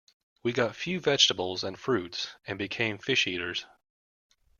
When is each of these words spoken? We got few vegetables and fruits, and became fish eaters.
We 0.41 0.51
got 0.51 0.75
few 0.75 0.99
vegetables 0.99 1.63
and 1.63 1.77
fruits, 1.77 2.29
and 2.47 2.57
became 2.57 2.97
fish 2.97 3.27
eaters. 3.27 3.67